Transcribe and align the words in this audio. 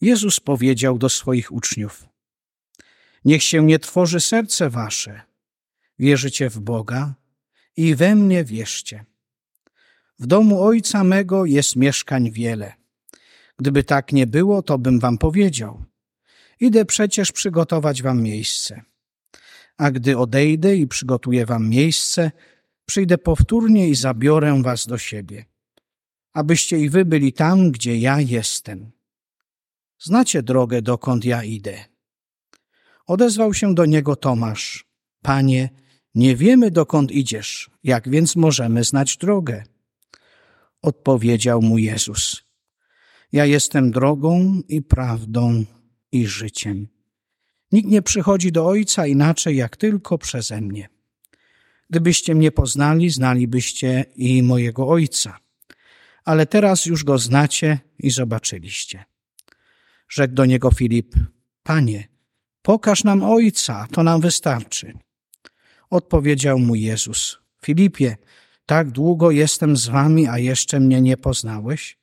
Jezus 0.00 0.40
powiedział 0.40 0.98
do 0.98 1.08
swoich 1.08 1.52
uczniów: 1.52 2.06
Niech 3.24 3.42
się 3.42 3.64
nie 3.64 3.78
trwoży 3.78 4.20
serce 4.20 4.70
wasze. 4.70 5.20
Wierzycie 5.98 6.50
w 6.50 6.60
Boga 6.60 7.14
i 7.76 7.94
we 7.94 8.14
mnie 8.14 8.44
wierzcie. 8.44 9.04
W 10.18 10.26
domu 10.26 10.62
ojca 10.62 11.04
mego 11.04 11.44
jest 11.44 11.76
mieszkań 11.76 12.30
wiele. 12.30 12.72
Gdyby 13.58 13.84
tak 13.84 14.12
nie 14.12 14.26
było, 14.26 14.62
to 14.62 14.78
bym 14.78 15.00
wam 15.00 15.18
powiedział. 15.18 15.84
Idę 16.60 16.84
przecież 16.84 17.32
przygotować 17.32 18.02
wam 18.02 18.22
miejsce. 18.22 18.82
A 19.76 19.90
gdy 19.90 20.18
odejdę 20.18 20.76
i 20.76 20.86
przygotuję 20.86 21.46
wam 21.46 21.68
miejsce, 21.68 22.30
przyjdę 22.86 23.18
powtórnie 23.18 23.88
i 23.88 23.94
zabiorę 23.94 24.62
was 24.62 24.86
do 24.86 24.98
siebie, 24.98 25.44
abyście 26.32 26.78
i 26.78 26.88
wy 26.88 27.04
byli 27.04 27.32
tam, 27.32 27.72
gdzie 27.72 27.98
ja 27.98 28.20
jestem. 28.20 28.92
Znacie 30.04 30.42
drogę, 30.42 30.82
dokąd 30.82 31.24
ja 31.24 31.44
idę. 31.44 31.84
Odezwał 33.06 33.54
się 33.54 33.74
do 33.74 33.86
niego 33.86 34.16
Tomasz. 34.16 34.86
Panie, 35.22 35.70
nie 36.14 36.36
wiemy, 36.36 36.70
dokąd 36.70 37.12
idziesz, 37.12 37.70
jak 37.84 38.08
więc 38.08 38.36
możemy 38.36 38.84
znać 38.84 39.16
drogę? 39.16 39.64
Odpowiedział 40.82 41.62
mu 41.62 41.78
Jezus. 41.78 42.42
Ja 43.32 43.44
jestem 43.44 43.90
drogą 43.90 44.60
i 44.68 44.82
prawdą 44.82 45.64
i 46.12 46.26
życiem. 46.26 46.88
Nikt 47.72 47.88
nie 47.88 48.02
przychodzi 48.02 48.52
do 48.52 48.66
Ojca 48.66 49.06
inaczej, 49.06 49.56
jak 49.56 49.76
tylko 49.76 50.18
przeze 50.18 50.60
mnie. 50.60 50.88
Gdybyście 51.90 52.34
mnie 52.34 52.52
poznali, 52.52 53.10
znalibyście 53.10 54.04
i 54.16 54.42
mojego 54.42 54.88
Ojca. 54.88 55.38
Ale 56.24 56.46
teraz 56.46 56.86
już 56.86 57.04
go 57.04 57.18
znacie 57.18 57.78
i 57.98 58.10
zobaczyliście. 58.10 59.04
Rzekł 60.08 60.34
do 60.34 60.44
niego 60.44 60.70
Filip, 60.70 61.14
Panie, 61.62 62.08
pokaż 62.62 63.04
nam 63.04 63.22
Ojca, 63.22 63.86
to 63.92 64.02
nam 64.02 64.20
wystarczy. 64.20 64.98
Odpowiedział 65.90 66.58
mu 66.58 66.74
Jezus, 66.74 67.38
Filipie, 67.64 68.16
tak 68.66 68.90
długo 68.90 69.30
jestem 69.30 69.76
z 69.76 69.88
wami, 69.88 70.26
a 70.28 70.38
jeszcze 70.38 70.80
mnie 70.80 71.00
nie 71.00 71.16
poznałeś? 71.16 71.98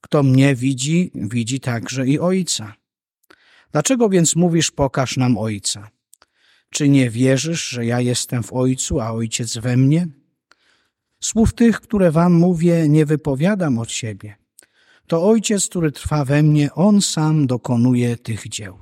Kto 0.00 0.22
mnie 0.22 0.54
widzi, 0.54 1.10
widzi 1.14 1.60
także 1.60 2.06
i 2.06 2.18
Ojca. 2.18 2.74
Dlaczego 3.72 4.08
więc 4.08 4.36
mówisz, 4.36 4.70
pokaż 4.70 5.16
nam 5.16 5.38
Ojca? 5.38 5.90
Czy 6.70 6.88
nie 6.88 7.10
wierzysz, 7.10 7.68
że 7.68 7.86
ja 7.86 8.00
jestem 8.00 8.42
w 8.42 8.52
Ojcu, 8.52 9.00
a 9.00 9.12
Ojciec 9.12 9.58
we 9.58 9.76
mnie? 9.76 10.08
Słów 11.20 11.54
tych, 11.54 11.80
które 11.80 12.10
wam 12.10 12.32
mówię, 12.32 12.88
nie 12.88 13.06
wypowiadam 13.06 13.78
od 13.78 13.90
siebie. 13.90 14.41
To 15.06 15.24
Ojciec, 15.28 15.68
który 15.68 15.92
trwa 15.92 16.24
we 16.24 16.42
mnie, 16.42 16.74
On 16.74 17.02
sam 17.02 17.46
dokonuje 17.46 18.16
tych 18.16 18.48
dzieł. 18.48 18.78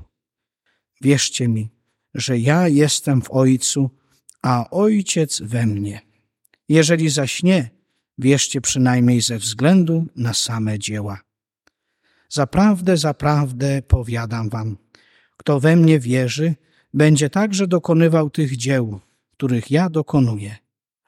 Wierzcie 1.00 1.48
mi, 1.48 1.70
że 2.14 2.38
ja 2.38 2.68
jestem 2.68 3.22
w 3.22 3.30
Ojcu, 3.30 3.90
a 4.42 4.70
Ojciec 4.70 5.40
we 5.42 5.66
mnie. 5.66 6.00
Jeżeli 6.68 7.08
zaś 7.08 7.42
nie, 7.42 7.70
wierzcie 8.18 8.60
przynajmniej 8.60 9.20
ze 9.20 9.38
względu 9.38 10.06
na 10.16 10.34
same 10.34 10.78
dzieła. 10.78 11.20
Zaprawdę, 12.28 12.96
zaprawdę 12.96 13.82
powiadam 13.82 14.48
wam, 14.48 14.76
kto 15.36 15.60
we 15.60 15.76
mnie 15.76 16.00
wierzy, 16.00 16.54
będzie 16.94 17.30
także 17.30 17.66
dokonywał 17.66 18.30
tych 18.30 18.56
dzieł, 18.56 19.00
których 19.32 19.70
ja 19.70 19.90
dokonuję, 19.90 20.56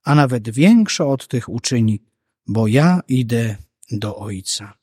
a 0.04 0.14
nawet 0.14 0.50
większe 0.50 1.04
od 1.06 1.28
tych 1.28 1.48
uczyni, 1.48 2.02
bo 2.46 2.66
ja 2.66 3.00
idę 3.08 3.56
do 3.90 4.16
Ojca. 4.16 4.81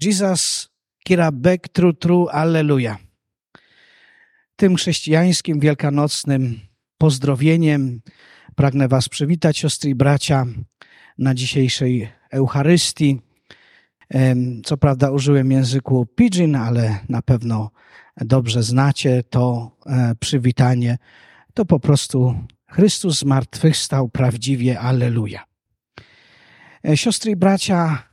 Jesus 0.00 0.68
kira 1.04 1.32
bek 1.32 1.68
tru 1.68 1.92
tru 1.92 2.28
alleluja. 2.28 2.98
Tym 4.56 4.76
chrześcijańskim 4.76 5.60
wielkanocnym 5.60 6.60
pozdrowieniem 6.98 8.00
pragnę 8.54 8.88
Was 8.88 9.08
przywitać, 9.08 9.58
siostry 9.58 9.90
i 9.90 9.94
bracia, 9.94 10.46
na 11.18 11.34
dzisiejszej 11.34 12.08
Eucharystii. 12.30 13.20
Co 14.64 14.76
prawda 14.76 15.10
użyłem 15.10 15.52
języku 15.52 16.06
pidgin, 16.06 16.56
ale 16.56 16.98
na 17.08 17.22
pewno 17.22 17.70
dobrze 18.16 18.62
znacie 18.62 19.22
to 19.22 19.76
e, 19.86 20.14
przywitanie. 20.20 20.98
To 21.54 21.64
po 21.64 21.80
prostu 21.80 22.34
Chrystus 22.68 23.18
zmartwychwstał 23.18 24.08
prawdziwie, 24.08 24.80
Alleluja. 24.80 25.44
E, 26.88 26.96
siostry 26.96 27.30
i 27.30 27.36
bracia, 27.36 28.09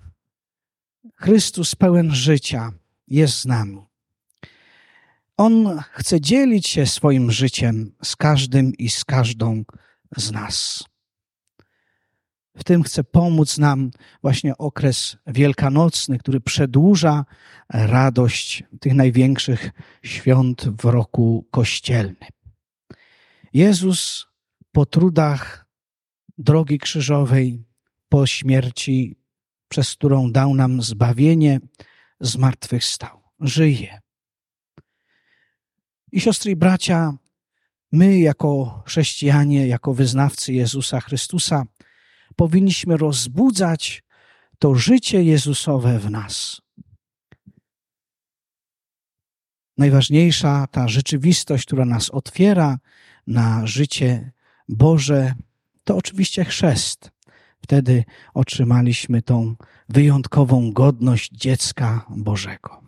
Chrystus 1.19 1.75
pełen 1.75 2.15
życia 2.15 2.71
jest 3.07 3.39
z 3.39 3.45
nami. 3.45 3.81
On 5.37 5.79
chce 5.91 6.21
dzielić 6.21 6.67
się 6.67 6.85
swoim 6.85 7.31
życiem 7.31 7.91
z 8.03 8.15
każdym 8.15 8.73
i 8.73 8.89
z 8.89 9.05
każdą 9.05 9.63
z 10.17 10.31
nas. 10.31 10.83
W 12.57 12.63
tym 12.63 12.83
chce 12.83 13.03
pomóc 13.03 13.57
nam 13.57 13.91
właśnie 14.21 14.57
okres 14.57 15.17
wielkanocny, 15.27 16.17
który 16.17 16.41
przedłuża 16.41 17.25
radość 17.69 18.63
tych 18.79 18.93
największych 18.93 19.71
świąt 20.03 20.69
w 20.81 20.85
roku 20.85 21.47
kościelnym. 21.51 22.29
Jezus 23.53 24.25
po 24.71 24.85
trudach 24.85 25.65
drogi 26.37 26.77
krzyżowej, 26.77 27.65
po 28.09 28.27
śmierci, 28.27 29.16
przez 29.67 29.93
którą 29.93 30.31
dał 30.31 30.53
nam 30.53 30.81
zbawienie, 30.81 31.59
zmartwychwstał. 32.19 33.23
Żyje. 33.39 33.99
I 36.11 36.21
siostry 36.21 36.51
i 36.51 36.55
bracia, 36.55 37.13
my 37.91 38.19
jako 38.19 38.83
chrześcijanie, 38.85 39.67
jako 39.67 39.93
wyznawcy 39.93 40.53
Jezusa 40.53 40.99
Chrystusa, 40.99 41.65
powinniśmy 42.35 42.97
rozbudzać 42.97 44.03
to 44.59 44.75
życie 44.75 45.23
Jezusowe 45.23 45.99
w 45.99 46.09
nas. 46.11 46.61
Najważniejsza 49.77 50.67
ta 50.71 50.87
rzeczywistość, 50.87 51.65
która 51.65 51.85
nas 51.85 52.09
otwiera 52.09 52.77
na 53.27 53.67
życie 53.67 54.31
Boże, 54.69 55.33
to 55.83 55.97
oczywiście 55.97 56.45
chrzest. 56.45 57.16
Wtedy 57.61 58.03
otrzymaliśmy 58.33 59.21
tą 59.21 59.55
wyjątkową 59.89 60.71
godność 60.71 61.31
dziecka 61.31 62.05
Bożego. 62.09 62.81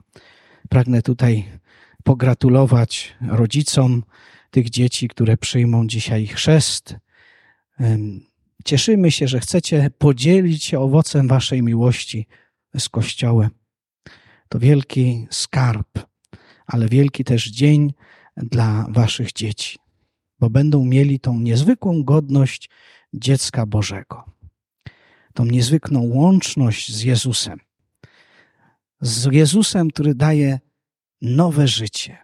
Pragnę 0.69 1.01
tutaj 1.01 1.45
pogratulować 2.03 3.15
rodzicom 3.21 4.03
tych 4.51 4.69
dzieci, 4.69 5.07
które 5.07 5.37
przyjmą 5.37 5.87
dzisiaj 5.87 6.27
chrzest. 6.27 6.95
Cieszymy 8.65 9.11
się, 9.11 9.27
że 9.27 9.39
chcecie 9.39 9.89
podzielić 9.97 10.63
się 10.63 10.79
owocem 10.79 11.27
waszej 11.27 11.63
miłości 11.63 12.27
z 12.77 12.89
Kościołem. 12.89 13.49
To 14.49 14.59
wielki 14.59 15.27
skarb, 15.31 15.99
ale 16.67 16.89
wielki 16.89 17.23
też 17.23 17.49
dzień 17.49 17.93
dla 18.37 18.85
waszych 18.89 19.33
dzieci, 19.33 19.77
bo 20.39 20.49
będą 20.49 20.85
mieli 20.85 21.19
tą 21.19 21.39
niezwykłą 21.39 22.03
godność 22.03 22.69
dziecka 23.13 23.65
Bożego, 23.65 24.23
tą 25.39 25.45
niezwykłą 25.45 26.01
łączność 26.01 26.95
z 26.95 27.01
Jezusem. 27.01 27.59
Z 29.01 29.33
Jezusem, 29.33 29.91
który 29.91 30.15
daje 30.15 30.59
nowe 31.21 31.67
życie. 31.67 32.17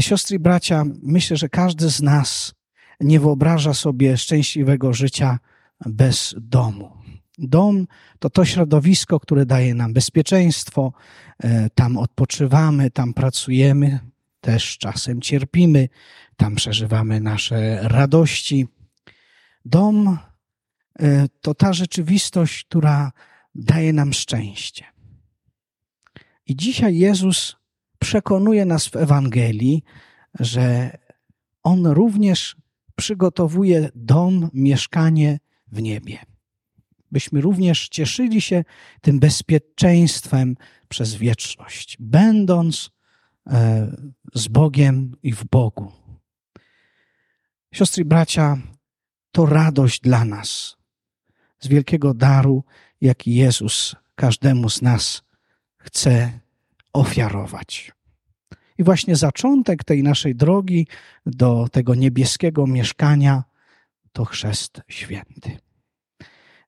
Siostry 0.00 0.36
i 0.36 0.38
bracia, 0.38 0.84
myślę, 1.02 1.36
że 1.36 1.48
każdy 1.48 1.90
z 1.90 2.02
nas 2.02 2.54
nie 3.00 3.20
wyobraża 3.20 3.74
sobie 3.74 4.16
szczęśliwego 4.16 4.92
życia 4.92 5.38
bez 5.86 6.34
domu. 6.38 6.90
Dom 7.38 7.86
to 8.18 8.30
to 8.30 8.44
środowisko, 8.44 9.20
które 9.20 9.46
daje 9.46 9.74
nam 9.74 9.92
bezpieczeństwo, 9.92 10.92
e, 11.38 11.70
tam 11.70 11.96
odpoczywamy, 11.96 12.90
tam 12.90 13.14
pracujemy, 13.14 13.98
też 14.40 14.78
czasem 14.78 15.20
cierpimy, 15.20 15.88
tam 16.36 16.54
przeżywamy 16.54 17.20
nasze 17.20 17.78
radości. 17.82 18.66
Dom 19.64 20.18
to 21.40 21.54
ta 21.54 21.72
rzeczywistość, 21.72 22.64
która 22.64 23.12
daje 23.54 23.92
nam 23.92 24.12
szczęście. 24.12 24.84
I 26.46 26.56
dzisiaj 26.56 26.96
Jezus 26.96 27.56
przekonuje 27.98 28.64
nas 28.64 28.86
w 28.86 28.96
Ewangelii, 28.96 29.82
że 30.40 30.98
On 31.62 31.86
również 31.86 32.56
przygotowuje 32.96 33.88
dom, 33.94 34.50
mieszkanie 34.54 35.40
w 35.72 35.82
niebie. 35.82 36.18
Byśmy 37.10 37.40
również 37.40 37.88
cieszyli 37.88 38.40
się 38.40 38.64
tym 39.00 39.20
bezpieczeństwem 39.20 40.56
przez 40.88 41.14
wieczność, 41.14 41.96
będąc 42.00 42.90
e, 43.46 43.96
z 44.34 44.48
Bogiem 44.48 45.16
i 45.22 45.32
w 45.32 45.44
Bogu. 45.44 45.92
Siostry 47.74 48.02
i 48.02 48.06
bracia, 48.06 48.58
to 49.32 49.46
radość 49.46 50.00
dla 50.00 50.24
nas 50.24 50.79
z 51.60 51.68
wielkiego 51.68 52.14
daru, 52.14 52.64
jaki 53.00 53.34
Jezus 53.34 53.96
każdemu 54.14 54.70
z 54.70 54.82
nas 54.82 55.22
chce 55.78 56.40
ofiarować. 56.92 57.92
I 58.78 58.84
właśnie 58.84 59.16
zaczątek 59.16 59.84
tej 59.84 60.02
naszej 60.02 60.34
drogi 60.34 60.86
do 61.26 61.68
tego 61.72 61.94
niebieskiego 61.94 62.66
mieszkania 62.66 63.44
to 64.12 64.24
chrzest 64.24 64.80
święty. 64.88 65.58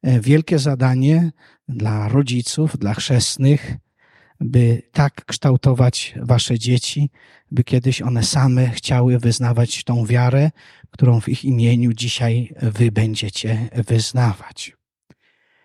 E, 0.03 0.21
wielkie 0.21 0.59
zadanie 0.59 1.31
dla 1.69 2.09
rodziców, 2.09 2.79
dla 2.79 2.95
chrzestnych, 2.95 3.77
by 4.41 4.83
tak 4.93 5.25
kształtować 5.25 6.15
wasze 6.23 6.59
dzieci, 6.59 7.11
by 7.51 7.65
kiedyś 7.65 8.03
one 8.03 8.23
same 8.23 8.71
chciały 8.71 9.19
wyznawać 9.19 9.85
tą 9.85 10.07
wiarę, 10.07 10.51
którą 10.91 11.21
w 11.21 11.29
ich 11.29 11.45
imieniu 11.45 11.93
dzisiaj 11.93 12.55
wy 12.63 12.93
będziecie 12.93 13.69
wyznawać. 13.75 14.77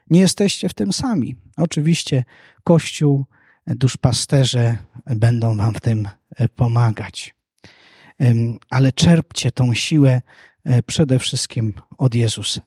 Nie 0.10 0.20
jesteście 0.20 0.70
w 0.70 0.74
tym 0.74 0.94
sami. 0.94 1.36
Oczywiście 1.58 2.24
Kościół, 2.64 3.26
duszpasterze 3.68 4.78
będą 5.06 5.58
wam 5.58 5.74
w 5.74 5.82
tym 5.82 6.08
pomagać. 6.56 7.36
Ale 8.70 8.92
czerpcie 8.92 9.52
tą 9.52 9.74
siłę 9.74 10.22
e, 10.64 10.84
przede 10.84 11.20
wszystkim 11.20 11.74
od 11.98 12.16
Jezusa, 12.16 12.62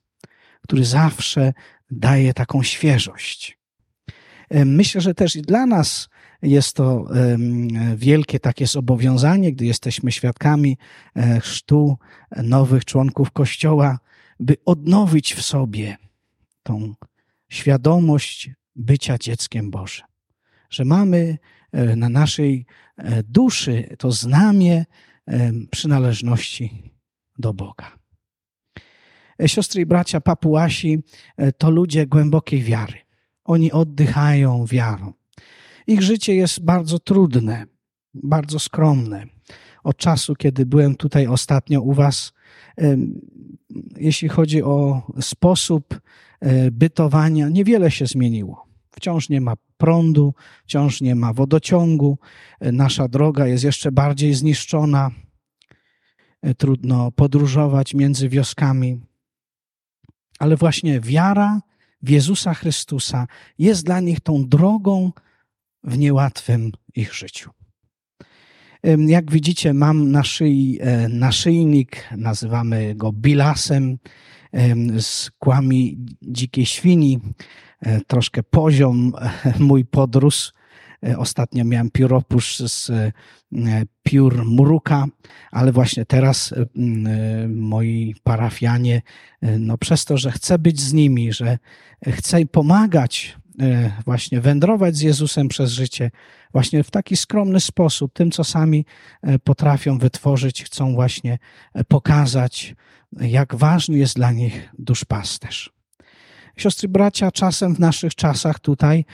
który 0.62 0.84
zawsze 0.84 1.52
daje 1.90 2.34
taką 2.34 2.62
świeżość. 2.62 3.58
Myślę, 4.50 5.00
że 5.00 5.14
też 5.14 5.36
i 5.36 5.42
dla 5.42 5.66
nas 5.66 6.08
jest 6.42 6.76
to 6.76 7.04
wielkie 7.96 8.40
takie 8.40 8.66
zobowiązanie, 8.66 9.52
gdy 9.52 9.64
jesteśmy 9.64 10.12
świadkami 10.12 10.78
e, 11.16 11.40
chrztu 11.40 11.98
nowych 12.36 12.84
członków 12.84 13.30
Kościoła, 13.30 13.98
by 14.40 14.56
odnowić 14.64 15.34
w 15.34 15.42
sobie 15.42 15.96
tą 16.62 16.94
świadomość 17.50 18.50
bycia 18.76 19.18
dzieckiem 19.18 19.70
Bożym. 19.70 20.06
Że 20.70 20.84
mamy 20.84 21.38
e, 21.72 21.96
na 21.96 22.08
naszej 22.08 22.66
e, 22.96 23.22
duszy 23.22 23.96
to 23.98 24.12
znamie 24.12 24.84
przynależności 25.70 26.92
do 27.38 27.54
Boga. 27.54 27.98
Siostry 29.46 29.82
i 29.82 29.86
bracia 29.86 30.20
Papuasi 30.20 30.98
to 31.58 31.70
ludzie 31.70 32.06
głębokiej 32.06 32.62
wiary. 32.62 32.98
Oni 33.44 33.72
oddychają 33.72 34.66
wiarą. 34.66 35.12
Ich 35.86 36.02
życie 36.02 36.34
jest 36.34 36.64
bardzo 36.64 36.98
trudne, 36.98 37.66
bardzo 38.14 38.58
skromne. 38.58 39.26
Od 39.84 39.96
czasu, 39.96 40.34
kiedy 40.34 40.66
byłem 40.66 40.94
tutaj 40.94 41.26
ostatnio 41.26 41.80
u 41.80 41.92
Was, 41.92 42.32
jeśli 43.96 44.28
chodzi 44.28 44.62
o 44.62 45.02
sposób 45.20 45.94
e, 45.94 46.00
bytowania, 46.72 47.48
niewiele 47.48 47.90
się 47.90 48.06
zmieniło. 48.06 48.70
Wciąż 48.90 49.28
nie 49.28 49.40
ma 49.40 49.54
prądu, 49.76 50.34
wciąż 50.64 51.00
nie 51.00 51.14
ma 51.14 51.32
wodociągu, 51.32 52.18
e, 52.60 52.72
nasza 52.72 53.08
droga 53.08 53.46
jest 53.46 53.64
jeszcze 53.64 53.92
bardziej 53.92 54.34
zniszczona, 54.34 55.10
e, 56.42 56.54
trudno 56.54 57.12
podróżować 57.12 57.94
między 57.94 58.28
wioskami. 58.28 59.00
Ale 60.38 60.56
właśnie 60.56 61.00
wiara 61.00 61.60
w 62.02 62.08
Jezusa 62.08 62.54
Chrystusa 62.54 63.26
jest 63.58 63.84
dla 63.84 64.00
nich 64.00 64.20
tą 64.20 64.48
drogą 64.48 65.12
w 65.84 65.98
niełatwym 65.98 66.72
ich 66.94 67.14
życiu. 67.14 67.50
Jak 69.06 69.30
widzicie, 69.30 69.74
mam 69.74 70.10
na 70.10 70.24
szyi 70.24 70.78
e, 70.80 71.08
naszyjnik, 71.08 72.08
nazywamy 72.16 72.94
go 72.94 73.12
bilasem 73.12 73.98
z 74.98 75.30
kłami 75.38 75.98
dzikiej 76.22 76.66
świni. 76.66 77.20
E, 77.80 78.00
troszkę 78.00 78.42
poziom 78.42 79.12
mój 79.58 79.84
podrósł. 79.84 80.52
E, 81.06 81.18
ostatnio 81.18 81.64
miałem 81.64 81.90
pióropusz 81.90 82.58
z 82.58 82.90
piór 84.02 84.44
mruka, 84.44 85.06
ale 85.50 85.72
właśnie 85.72 86.04
teraz 86.06 86.54
moi 87.48 88.14
parafianie, 88.22 89.02
no 89.42 89.78
przez 89.78 90.04
to, 90.04 90.16
że 90.16 90.32
chcę 90.32 90.58
być 90.58 90.80
z 90.80 90.92
nimi, 90.92 91.32
że 91.32 91.58
chcę 92.06 92.46
pomagać 92.46 93.36
E, 93.36 93.39
właśnie 94.04 94.40
wędrować 94.40 94.96
z 94.96 95.00
Jezusem 95.00 95.48
przez 95.48 95.72
życie, 95.72 96.10
właśnie 96.52 96.84
w 96.84 96.90
taki 96.90 97.16
skromny 97.16 97.60
sposób, 97.60 98.12
tym, 98.12 98.30
co 98.30 98.44
sami 98.44 98.86
e, 99.22 99.38
potrafią 99.38 99.98
wytworzyć, 99.98 100.64
chcą 100.64 100.94
właśnie 100.94 101.38
e, 101.74 101.84
pokazać, 101.84 102.74
jak 103.20 103.54
ważny 103.54 103.98
jest 103.98 104.16
dla 104.16 104.32
nich 104.32 104.68
duszpasterz. 104.78 105.72
Siostry, 106.56 106.88
bracia, 106.88 107.30
czasem 107.30 107.74
w 107.74 107.78
naszych 107.78 108.14
czasach 108.14 108.58
tutaj 108.58 109.04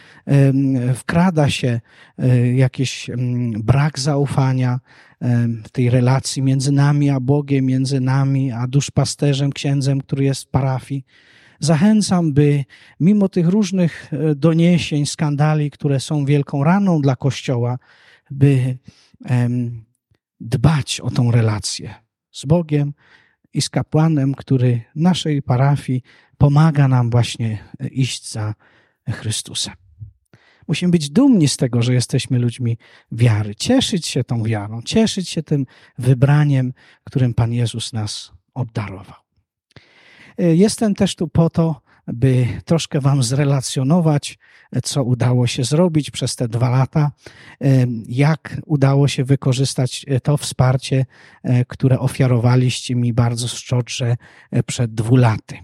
wkrada 0.94 1.50
się 1.50 1.80
jakiś 2.54 3.10
brak 3.58 3.98
zaufania 3.98 4.80
w 5.64 5.70
tej 5.72 5.90
relacji 5.90 6.42
między 6.42 6.72
nami 6.72 7.10
a 7.10 7.20
Bogiem, 7.20 7.64
między 7.64 8.00
nami 8.00 8.52
a 8.52 8.66
duszpasterzem, 8.66 9.52
księdzem, 9.52 10.00
który 10.00 10.24
jest 10.24 10.44
w 10.44 10.48
parafii 10.48 11.04
zachęcam, 11.60 12.32
by 12.32 12.64
mimo 13.00 13.28
tych 13.28 13.48
różnych 13.48 14.12
e, 14.12 14.34
doniesień, 14.34 15.06
skandali, 15.06 15.70
które 15.70 16.00
są 16.00 16.24
wielką 16.24 16.64
raną 16.64 17.00
dla 17.00 17.16
Kościoła, 17.16 17.78
by 18.30 18.78
dbać 20.40 21.00
o 21.00 21.10
tą 21.10 21.30
relację 21.30 21.94
z 22.32 22.44
Bogiem 22.44 22.94
i 23.52 23.62
z 23.62 23.68
kapłanem, 23.68 24.34
który 24.34 24.80
naszej 24.94 25.42
parafii 25.42 26.02
pomaga 26.38 26.88
nam 26.88 27.10
właśnie 27.10 27.58
e, 27.80 27.88
iść 27.88 28.30
za 28.32 28.54
Chrystusem. 29.10 29.74
Musimy 30.68 30.90
być 30.90 31.10
dumni 31.10 31.48
z 31.48 31.56
tego, 31.56 31.82
że 31.82 31.94
jesteśmy 31.94 32.38
ludźmi 32.38 32.78
wiary, 33.12 33.54
cieszyć 33.54 34.06
się 34.06 34.24
tą 34.24 34.42
wiarą, 34.42 34.82
cieszyć 34.82 35.28
się 35.28 35.42
tym 35.42 35.66
wybraniem, 35.98 36.72
którym 37.04 37.34
Pan 37.34 37.52
Jezus 37.52 37.92
nas 37.92 38.32
obdarował. 38.54 39.25
E, 40.38 40.54
jestem 40.54 40.94
też 40.94 41.14
tu 41.14 41.28
po 41.28 41.50
to, 41.50 41.80
by 42.06 42.46
troszkę 42.64 43.00
Wam 43.00 43.22
zrelacjonować, 43.22 44.38
co 44.84 45.04
udało 45.04 45.46
się 45.46 45.64
zrobić 45.64 46.10
przez 46.10 46.36
te 46.36 46.48
dwa 46.48 46.70
lata, 46.70 47.10
e, 47.60 47.86
jak 48.08 48.60
udało 48.66 49.08
się 49.08 49.24
wykorzystać 49.24 50.04
e, 50.08 50.20
to 50.20 50.36
wsparcie, 50.36 51.06
które 51.68 51.98
ofiarowaliście 51.98 52.96
mi 52.96 53.12
bardzo 53.12 53.48
szczodrze 53.48 54.16
przed 54.66 54.94
dwu 54.94 55.16
laty. 55.16 55.56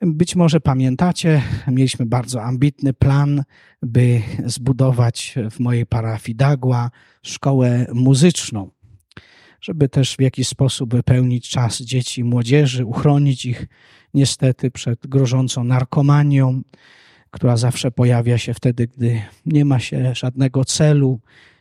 Być 0.00 0.36
może 0.36 0.60
pamiętacie, 0.60 1.42
mieliśmy 1.68 2.06
bardzo 2.06 2.42
ambitny 2.42 2.92
plan, 2.92 3.42
by 3.82 4.22
zbudować 4.46 5.34
w 5.50 5.60
mojej 5.60 5.86
parafii 5.86 6.36
Dagła 6.36 6.90
szkołę 7.22 7.86
muzyczną 7.94 8.70
żeby 9.60 9.88
też 9.88 10.16
w 10.16 10.20
jakiś 10.20 10.48
sposób 10.48 10.94
wypełnić 10.94 11.48
czas 11.48 11.82
dzieci 11.82 12.20
i 12.20 12.24
młodzieży, 12.24 12.84
uchronić 12.84 13.46
ich 13.46 13.66
niestety 14.14 14.70
przed 14.70 15.06
grożącą 15.06 15.64
narkomanią, 15.64 16.62
która 17.30 17.56
zawsze 17.56 17.90
pojawia 17.90 18.38
się 18.38 18.54
wtedy, 18.54 18.86
gdy 18.86 19.22
nie 19.46 19.64
ma 19.64 19.78
się 19.78 20.14
żadnego 20.14 20.64
celu. 20.64 21.20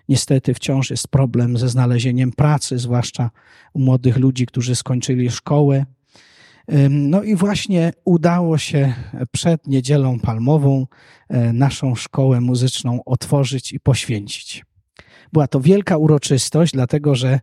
Niestety 0.09 0.53
wciąż 0.53 0.89
jest 0.89 1.07
problem 1.07 1.57
ze 1.57 1.69
znalezieniem 1.69 2.31
pracy, 2.31 2.77
zwłaszcza 2.77 3.31
u 3.73 3.79
młodych 3.79 4.17
ludzi, 4.17 4.45
którzy 4.45 4.75
skończyli 4.75 5.31
szkołę. 5.31 5.85
No 6.89 7.23
i 7.23 7.35
właśnie 7.35 7.93
udało 8.05 8.57
się 8.57 8.93
przed 9.31 9.67
Niedzielą 9.67 10.19
Palmową 10.19 10.87
e, 11.29 11.53
naszą 11.53 11.95
szkołę 11.95 12.41
muzyczną 12.41 13.03
otworzyć 13.05 13.73
i 13.73 13.79
poświęcić. 13.79 14.65
Była 15.33 15.47
to 15.47 15.61
wielka 15.61 15.97
uroczystość, 15.97 16.73
dlatego 16.73 17.15
że 17.15 17.39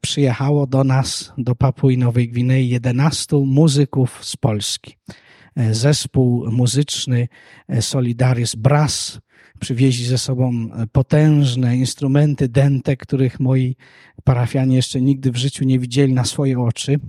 przyjechało 0.00 0.66
do 0.66 0.84
nas, 0.84 1.32
do 1.38 1.54
Papui 1.54 1.98
Nowej 1.98 2.28
Gwinei, 2.28 2.68
11 2.68 3.36
muzyków 3.36 4.24
z 4.24 4.36
Polski. 4.36 4.96
E, 5.56 5.74
zespół 5.74 6.50
muzyczny 6.50 7.28
e, 7.68 7.82
Solidaris 7.82 8.54
Brass 8.54 9.20
przywieźli 9.60 10.04
ze 10.04 10.18
sobą 10.18 10.52
e, 10.52 10.86
potężne 10.86 11.76
instrumenty 11.76 12.48
dente, 12.48 12.96
których 12.96 13.40
moi 13.40 13.76
parafianie 14.24 14.76
jeszcze 14.76 15.00
nigdy 15.00 15.32
w 15.32 15.36
życiu 15.36 15.64
nie 15.64 15.78
widzieli 15.78 16.12
na 16.12 16.24
swoje 16.24 16.60
oczy. 16.60 17.00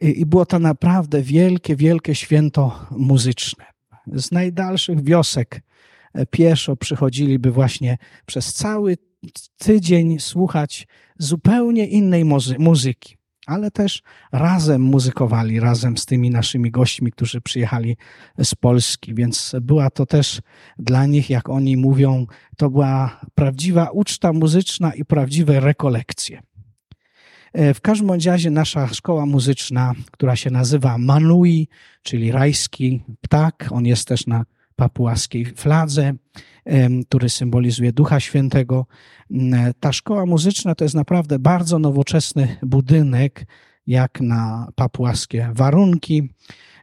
I 0.00 0.26
było 0.26 0.46
to 0.46 0.58
naprawdę 0.58 1.22
wielkie, 1.22 1.76
wielkie 1.76 2.14
święto 2.14 2.86
muzyczne. 2.90 3.64
Z 4.06 4.32
najdalszych 4.32 5.04
wiosek 5.04 5.60
pieszo 6.30 6.76
przychodziliby 6.76 7.50
właśnie 7.50 7.98
przez 8.26 8.54
cały 8.54 8.96
tydzień 9.58 10.18
słuchać 10.18 10.86
zupełnie 11.18 11.86
innej 11.86 12.24
muzyki, 12.58 13.16
ale 13.46 13.70
też 13.70 14.02
razem 14.32 14.82
muzykowali, 14.82 15.60
razem 15.60 15.96
z 15.96 16.06
tymi 16.06 16.30
naszymi 16.30 16.70
gośćmi, 16.70 17.12
którzy 17.12 17.40
przyjechali 17.40 17.96
z 18.38 18.54
Polski, 18.54 19.14
więc 19.14 19.56
była 19.60 19.90
to 19.90 20.06
też 20.06 20.40
dla 20.78 21.06
nich, 21.06 21.30
jak 21.30 21.48
oni 21.48 21.76
mówią, 21.76 22.26
to 22.56 22.70
była 22.70 23.20
prawdziwa 23.34 23.90
uczta 23.90 24.32
muzyczna 24.32 24.94
i 24.94 25.04
prawdziwe 25.04 25.60
rekolekcje. 25.60 26.42
E, 27.52 27.74
w 27.74 27.80
każdym 27.80 28.10
razie 28.26 28.50
nasza 28.50 28.88
szkoła 28.88 29.26
muzyczna, 29.26 29.92
która 30.10 30.36
się 30.36 30.50
nazywa 30.50 30.98
Manui, 30.98 31.68
czyli 32.02 32.32
rajski 32.32 33.02
ptak, 33.20 33.68
on 33.70 33.86
jest 33.86 34.08
też 34.08 34.26
na 34.26 34.44
papułaskiej 34.80 35.44
fladze, 35.44 36.12
który 37.08 37.28
symbolizuje 37.28 37.92
Ducha 37.92 38.20
Świętego. 38.20 38.86
Ta 39.80 39.92
szkoła 39.92 40.26
muzyczna 40.26 40.74
to 40.74 40.84
jest 40.84 40.94
naprawdę 40.94 41.38
bardzo 41.38 41.78
nowoczesny 41.78 42.56
budynek, 42.62 43.46
jak 43.86 44.20
na 44.20 44.68
papułaskie 44.74 45.50
warunki. 45.52 46.30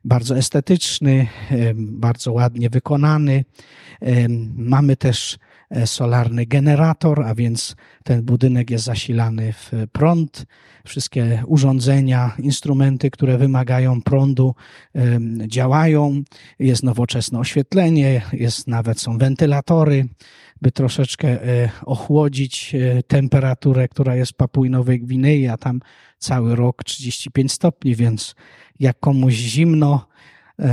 Bardzo 0.05 0.37
estetyczny, 0.37 1.27
bardzo 1.75 2.33
ładnie 2.33 2.69
wykonany. 2.69 3.45
Mamy 4.55 4.95
też 4.95 5.37
E, 5.37 5.46
solarny 5.85 6.45
generator, 6.45 7.23
a 7.23 7.35
więc 7.35 7.75
ten 8.03 8.23
budynek 8.23 8.69
jest 8.69 8.85
zasilany 8.85 9.53
w 9.53 9.71
prąd. 9.91 10.45
Wszystkie 10.85 11.43
urządzenia, 11.47 12.35
instrumenty, 12.39 13.11
które 13.11 13.37
wymagają 13.37 14.01
prądu, 14.01 14.55
działają. 15.47 16.23
Jest 16.59 16.83
nowoczesne 16.83 17.39
oświetlenie, 17.39 18.21
jest 18.33 18.67
nawet 18.67 18.99
są 18.99 19.17
wentylatory, 19.17 20.07
by 20.61 20.71
troszeczkę 20.71 21.27
e, 21.27 21.69
ochłodzić 21.85 22.75
e, 22.75 23.03
temperaturę, 23.03 23.87
która 23.87 24.15
jest 24.15 24.31
w 24.31 24.35
Papui 24.35 24.69
Nowej 24.69 24.99
Gwinei, 24.99 25.47
a 25.47 25.57
tam 25.57 25.79
cały 26.17 26.55
rok 26.55 26.83
35 26.83 27.51
stopni, 27.51 27.95
więc 27.95 28.35
jak 28.79 28.99
komuś 28.99 29.33
zimno, 29.33 30.07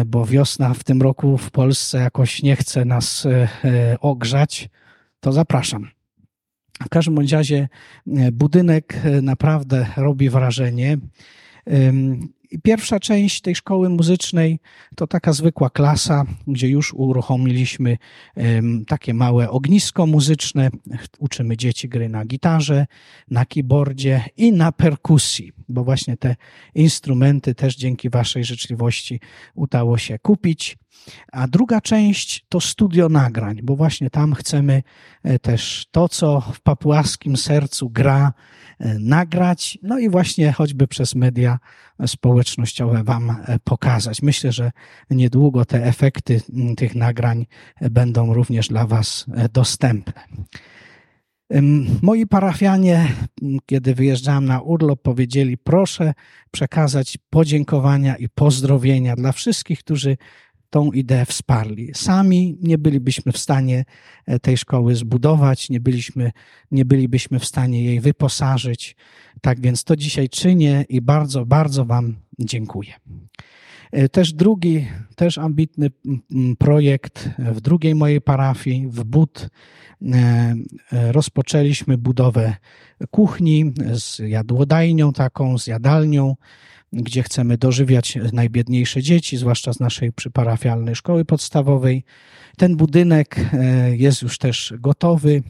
bo 0.07 0.27
wiosna 0.27 0.75
w 0.75 0.85
tym 0.85 1.03
roku 1.03 1.39
w 1.39 1.51
Polsce 1.51 1.99
jakoś 1.99 2.43
nie 2.43 2.57
chce 2.57 2.85
nas 2.85 3.27
ogrzać, 4.01 4.69
to 5.25 5.33
zapraszam. 5.33 5.89
W 6.83 6.89
każdym 6.89 7.19
razie 7.19 7.69
e, 8.07 8.33
budynek 8.33 9.01
e, 9.05 9.23
naprawdę 9.23 9.87
robi 9.97 10.31
wrażenie. 10.31 10.99
Pierwsza 12.63 13.01
część 13.01 13.41
tej 13.41 13.55
szkoły 13.55 13.89
muzycznej 13.89 14.59
to 14.97 15.07
taka 15.07 15.33
zwykła 15.33 15.71
klasa, 15.71 16.25
gdzie 16.47 16.69
już 16.69 16.95
uruchomiliśmy 16.95 17.99
takie 18.87 19.15
małe 19.15 19.51
ognisko 19.51 20.07
muzyczne. 20.07 20.71
Uczymy 21.19 21.57
dzieci 21.57 21.89
gry 21.89 22.09
na 22.09 22.25
gitarze, 22.25 22.87
na 23.31 23.45
keyboardzie 23.45 24.25
i 24.37 24.53
na 24.53 24.73
perkusji, 24.73 25.53
bo 25.69 25.85
właśnie 25.85 26.17
te 26.17 26.37
instrumenty 26.75 27.55
też 27.55 27.77
dzięki 27.77 28.11
Waszej 28.11 28.45
życzliwości 28.45 29.21
udało 29.55 29.99
się 29.99 30.19
kupić. 30.19 30.77
A 31.33 31.49
druga 31.49 31.81
część 31.81 32.45
to 32.49 32.61
studio 32.61 33.09
nagrań, 33.09 33.61
bo 33.63 33.77
właśnie 33.77 34.11
tam 34.11 34.35
chcemy 34.35 34.83
e, 35.23 35.39
też 35.39 35.87
to, 35.91 36.09
co 36.09 36.41
w 36.41 36.61
papułaskim 36.61 37.37
sercu 37.37 37.91
gra, 37.91 38.33
e, 38.79 38.99
nagrać, 38.99 39.79
no 39.83 39.99
i 39.99 40.09
właśnie 40.09 40.53
choćby 40.53 40.89
przez 40.89 41.15
media 41.15 41.59
społecznościowe 42.07 43.05
Wam 43.05 43.31
e, 43.31 43.59
pokazać. 43.65 44.23
Myślę, 44.23 44.53
że 44.53 44.73
niedługo 45.11 45.65
te 45.65 45.85
efekty 45.85 46.41
tych 46.77 46.95
nagrań 46.95 47.47
będą 47.81 48.35
również 48.35 48.69
dla 48.69 48.87
Was 48.87 49.27
dostępne. 49.53 50.25
Moi 52.03 52.27
parafianie, 52.27 53.09
kiedy 53.67 53.95
wyjeżdżałem 53.95 54.45
na 54.45 54.61
urlop, 54.61 55.03
powiedzieli: 55.03 55.59
Proszę 55.59 56.15
przekazać 56.51 57.19
podziękowania 57.31 58.17
i 58.17 58.29
pozdrowienia 58.29 59.17
dla 59.17 59.33
wszystkich, 59.33 59.79
którzy 59.79 60.17
tą 60.75 60.93
ideę 60.93 61.27
wsparli. 61.27 61.91
Sami 61.95 62.59
nie 62.63 62.79
bylibyśmy 62.79 63.33
w 63.33 63.39
stanie 63.39 63.85
e, 64.27 64.39
tej 64.39 64.57
szkoły 64.57 64.97
zbudować, 64.97 65.71
nie, 65.71 65.81
byliśmy, 65.81 66.33
nie 66.71 66.85
bylibyśmy 66.85 67.39
w 67.39 67.45
stanie 67.45 67.85
jej 67.85 68.01
wyposażyć. 68.01 68.97
Tak 69.41 69.61
więc 69.61 69.85
to 69.85 69.97
dzisiaj 69.97 70.29
czynię 70.29 70.85
i 70.89 71.01
bardzo, 71.01 71.47
bardzo 71.47 71.85
Wam 71.85 72.17
dziękuję. 72.39 72.93
E, 73.95 74.09
też 74.09 74.33
drugi, 74.33 74.87
też 75.17 75.39
ambitny 75.39 75.91
projekt 76.59 77.31
w 77.39 77.61
drugiej 77.61 77.95
mojej 77.95 78.21
parafii, 78.21 78.89
w 78.89 79.05
But, 79.05 79.49
e, 80.13 80.55
rozpoczęliśmy 81.13 81.99
budowę 81.99 82.57
kuchni 83.11 83.73
z 83.93 84.19
jadłodajnią 84.19 85.13
taką, 85.13 85.59
z 85.59 85.67
jadalnią 85.67 86.35
gdzie 86.93 87.23
chcemy 87.23 87.59
dożywiać 87.59 88.19
najbiedniejsze 88.33 89.03
dzieci, 89.03 89.37
zwłaszcza 89.37 89.73
z 89.73 89.81
naszej 89.81 90.13
przyparafialnej 90.13 90.95
szkoły 90.95 91.25
podstawowej. 91.25 92.05
Ten 92.57 92.77
budynek 92.77 93.37
e, 93.53 93.97
jest 93.97 94.23
już 94.23 94.39
też 94.39 94.75
gotowy. 94.79 95.43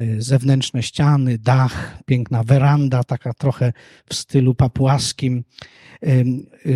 E, 0.00 0.20
zewnętrzne 0.22 0.82
ściany, 0.82 1.38
dach, 1.38 1.98
piękna 2.06 2.44
weranda, 2.44 3.04
taka 3.04 3.34
trochę 3.34 3.72
w 4.06 4.14
stylu 4.14 4.54
papuaskim. 4.54 5.44
E, 6.02 6.24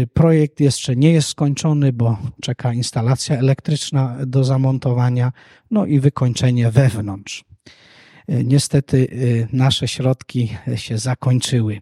projekt 0.06 0.60
jeszcze 0.60 0.96
nie 0.96 1.12
jest 1.12 1.28
skończony, 1.28 1.92
bo 1.92 2.18
czeka 2.42 2.72
instalacja 2.72 3.38
elektryczna 3.38 4.16
do 4.26 4.44
zamontowania, 4.44 5.32
no 5.70 5.86
i 5.86 6.00
wykończenie 6.00 6.70
wewnątrz. 6.70 7.44
Niestety 8.44 9.08
nasze 9.52 9.88
środki 9.88 10.56
się 10.76 10.98
zakończyły. 10.98 11.80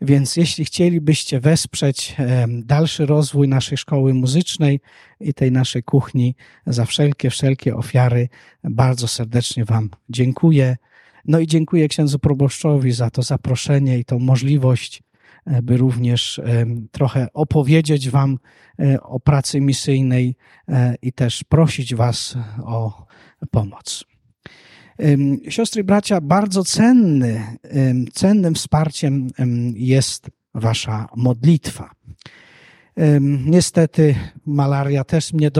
Więc 0.00 0.36
jeśli 0.36 0.64
chcielibyście 0.64 1.40
wesprzeć 1.40 2.16
dalszy 2.48 3.06
rozwój 3.06 3.48
naszej 3.48 3.78
szkoły 3.78 4.14
muzycznej 4.14 4.80
i 5.20 5.34
tej 5.34 5.52
naszej 5.52 5.82
kuchni, 5.82 6.34
za 6.66 6.84
wszelkie, 6.84 7.30
wszelkie 7.30 7.76
ofiary, 7.76 8.28
bardzo 8.64 9.08
serdecznie 9.08 9.64
Wam 9.64 9.90
dziękuję. 10.08 10.76
No 11.24 11.38
i 11.38 11.46
dziękuję 11.46 11.88
księdzu 11.88 12.18
proboszczowi 12.18 12.92
za 12.92 13.10
to 13.10 13.22
zaproszenie 13.22 13.98
i 13.98 14.04
tą 14.04 14.18
możliwość, 14.18 15.02
e, 15.46 15.62
by 15.62 15.76
również 15.76 16.40
trochę 16.92 17.26
opowiedzieć 17.34 18.10
Wam 18.10 18.38
e, 18.78 19.00
o 19.00 19.20
pracy 19.20 19.60
misyjnej 19.60 20.36
e, 20.68 20.94
i 21.02 21.12
też 21.12 21.44
prosić 21.44 21.94
Was 21.94 22.36
o 22.64 23.06
pomoc. 23.50 24.04
Siostry 25.48 25.84
bracia, 25.84 26.20
bardzo 26.20 26.64
cenny, 26.64 27.58
cennym 28.12 28.54
wsparciem 28.54 29.28
jest 29.74 30.30
Wasza 30.54 31.08
modlitwa. 31.16 31.90
Niestety 33.46 34.14
malaria 34.46 35.04
też 35.04 35.32
mnie 35.32 35.50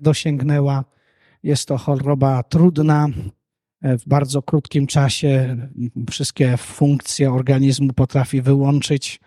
dosięgnęła. 0.00 0.84
Jest 1.42 1.68
to 1.68 1.78
choroba 1.78 2.42
trudna. 2.42 3.08
E, 3.82 3.98
w 3.98 4.08
bardzo 4.08 4.42
krótkim 4.42 4.86
czasie 4.86 5.56
wszystkie 6.10 6.56
funkcje 6.56 7.32
organizmu 7.32 7.92
potrafi 7.92 8.42
wyłączyć. 8.42 9.20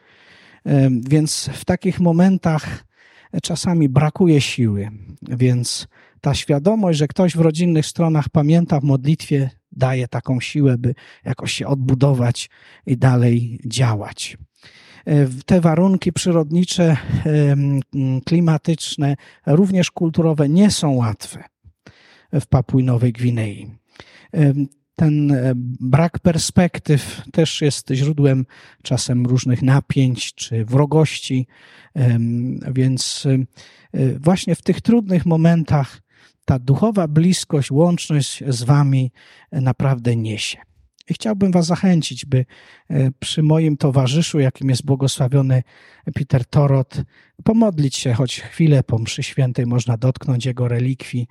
Więc 1.10 1.50
w 1.54 1.66
takich 1.66 2.00
momentach 2.00 2.86
czasami 3.44 3.90
brakuje 3.90 4.42
siły. 4.42 4.90
Więc 5.22 5.88
ta 6.22 6.34
świadomość, 6.34 7.00
że 7.00 7.08
ktoś 7.08 7.36
w 7.36 7.40
rodzinnych 7.40 7.86
stronach 7.86 8.30
pamięta 8.30 8.80
w 8.80 8.84
modlitwie, 8.84 9.50
daje 9.72 10.08
taką 10.08 10.40
siłę, 10.40 10.78
by 10.78 10.96
jakoś 11.26 11.54
się 11.54 11.68
odbudować 11.68 12.50
i 12.86 12.98
dalej 12.98 13.60
działać. 13.66 14.38
E, 15.06 15.28
te 15.46 15.62
warunki 15.62 16.14
przyrodnicze, 16.14 16.98
klimatyczne, 18.26 19.16
również 19.46 19.92
kulturowe 19.92 20.50
nie 20.50 20.72
są 20.72 20.92
łatwe 20.92 21.44
w 22.34 22.48
Papui 22.48 22.84
Nowej 22.84 23.14
Gwinei. 23.14 23.68
Ten 25.00 25.32
e, 25.32 25.54
brak 25.80 26.20
perspektyw 26.20 27.22
też 27.32 27.62
jest 27.62 27.90
źródłem 27.92 28.46
czasem 28.84 29.26
różnych 29.26 29.62
napięć 29.62 30.34
czy 30.34 30.66
wrogości, 30.66 31.48
więc 32.72 33.28
e, 33.94 34.20
właśnie 34.20 34.56
w 34.56 34.62
tych 34.62 34.82
trudnych 34.82 35.26
momentach 35.26 36.02
ta 36.50 36.60
duchowa 36.60 37.08
bliskość, 37.08 37.72
łączność 37.72 38.44
z 38.48 38.64
Wami 38.64 39.12
naprawdę 39.52 40.16
niesie. 40.16 40.58
I 41.10 41.14
chciałbym 41.14 41.52
Was 41.52 41.66
zachęcić, 41.66 42.26
by 42.26 42.46
e, 42.90 43.12
przy 43.20 43.44
moim 43.44 43.78
towarzyszu, 43.78 44.40
jakim 44.40 44.70
jest 44.70 44.86
błogosławiony 44.86 45.64
Peter 46.14 46.46
Torot, 46.46 47.02
pomodlić 47.44 47.96
się 47.96 48.14
choć 48.14 48.40
chwilę 48.42 48.84
po 48.84 49.00
mszy 49.00 49.24
świętej, 49.24 49.66
można 49.66 49.98
dotknąć 49.98 50.46
jego 50.46 50.68
relikwii, 50.68 51.28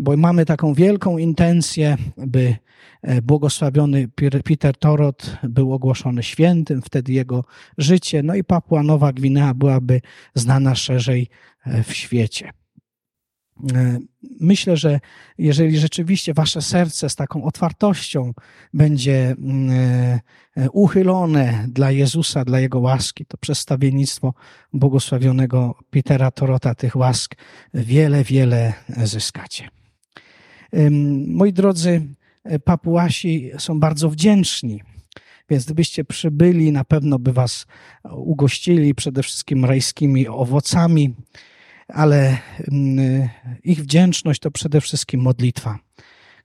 bo 0.00 0.16
mamy 0.16 0.44
taką 0.44 0.74
wielką 0.74 1.18
intencję, 1.18 1.96
by 2.16 2.56
e, 3.02 3.22
błogosławiony 3.22 4.08
Peter 4.44 4.76
Torot 4.76 5.36
był 5.42 5.72
ogłoszony 5.72 6.22
świętym, 6.22 6.82
wtedy 6.82 7.12
jego 7.12 7.44
życie, 7.78 8.22
no 8.22 8.34
i 8.34 8.44
Papua 8.44 8.82
Nowa 8.82 9.12
Gwinea 9.12 9.54
byłaby 9.54 10.00
znana 10.34 10.74
szerzej 10.74 11.28
e, 11.66 11.82
w 11.82 11.94
świecie. 11.94 12.59
E, 13.74 13.98
myślę, 14.40 14.76
że 14.76 15.00
jeżeli 15.38 15.78
rzeczywiście 15.78 16.34
wasze 16.34 16.62
serce 16.62 17.08
z 17.10 17.16
taką 17.16 17.44
otwartością 17.44 18.32
będzie 18.74 19.36
mm, 19.38 19.70
e, 20.56 20.70
uchylone 20.70 21.66
dla 21.68 21.90
Jezusa, 21.90 22.44
dla 22.44 22.60
Jego 22.60 22.80
łaski, 22.80 23.26
to 23.26 23.36
przedstawiennictwo 23.36 24.34
błogosławionego 24.72 25.74
Petera 25.90 26.30
Torota 26.30 26.74
tych 26.74 26.96
łask 26.96 27.34
wiele, 27.74 28.24
wiele 28.24 28.72
zyskacie. 29.04 29.68
Moi 31.26 31.52
drodzy, 31.52 32.06
e, 32.44 32.58
papuasi 32.58 33.50
są 33.58 33.80
bardzo 33.80 34.10
wdzięczni 34.10 34.82
więc 35.50 35.64
gdybyście 35.64 36.04
przybyli, 36.04 36.72
na 36.72 36.84
pewno 36.84 37.18
by 37.18 37.32
was 37.32 37.66
ugościli 38.10 38.94
przede 38.94 39.22
wszystkim 39.22 39.64
rajskimi 39.64 40.28
owocami, 40.28 41.14
ale 41.94 42.38
mm, 42.72 43.28
ich 43.64 43.82
wdzięczność 43.82 44.40
to 44.40 44.50
przede 44.50 44.80
wszystkim 44.80 45.20
modlitwa. 45.20 45.78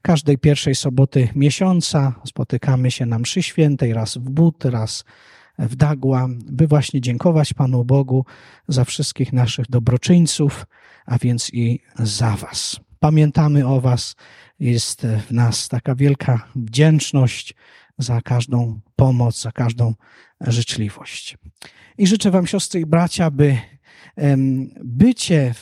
Każdej 0.02 0.38
pierwszej 0.38 0.74
soboty 0.74 1.28
miesiąca 1.34 2.14
spotykamy 2.26 2.90
się 2.90 3.06
na 3.06 3.18
mszy 3.18 3.42
świętej, 3.42 3.92
raz 3.92 4.16
w 4.16 4.30
but, 4.30 4.64
raz 4.64 5.04
w 5.58 5.76
Dagła, 5.76 6.28
by 6.46 6.66
właśnie 6.66 7.00
dziękować 7.00 7.52
Panu 7.52 7.84
Bogu 7.84 8.24
za 8.68 8.84
wszystkich 8.84 9.32
naszych 9.32 9.66
dobroczyńców, 9.70 10.66
a 11.06 11.18
więc 11.18 11.50
i 11.52 11.80
za 11.98 12.36
Was. 12.36 12.80
Pamiętamy 13.00 13.66
o 13.66 13.80
Was, 13.80 14.16
jest 14.60 15.06
w 15.28 15.32
nas 15.32 15.68
taka 15.68 15.94
wielka 15.94 16.48
wdzięczność 16.56 17.54
za 17.98 18.20
każdą 18.20 18.80
pomoc, 18.96 19.42
za 19.42 19.52
każdą 19.52 19.94
życzliwość. 20.40 21.38
I 21.98 22.06
życzę 22.06 22.30
Wam, 22.30 22.46
siostry 22.46 22.80
i 22.80 22.86
bracia, 22.86 23.30
by 23.30 23.58
bycie 24.84 25.54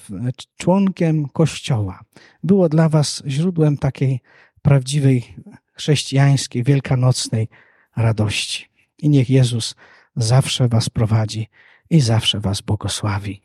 członkiem 0.57 1.29
Kościoła 1.29 2.00
było 2.43 2.69
dla 2.69 2.88
Was 2.88 3.23
źródłem 3.26 3.79
takiej 3.79 4.21
prawdziwej 4.62 5.35
chrześcijańskiej, 5.73 6.64
wielkanocnej 6.64 7.49
radości. 7.97 8.67
I 8.99 9.09
niech 9.09 9.31
Jezus 9.31 9.75
zawsze 10.17 10.69
Was 10.69 10.91
prowadzi 10.91 11.49
i 11.91 12.00
zawsze 12.00 12.41
Was 12.41 12.61
błogosławi. 12.61 13.43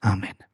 Amen. 0.00 0.51